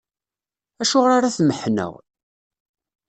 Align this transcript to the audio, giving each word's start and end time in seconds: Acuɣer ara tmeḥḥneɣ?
Acuɣer 0.81 1.11
ara 1.13 1.35
tmeḥḥneɣ? 1.37 1.93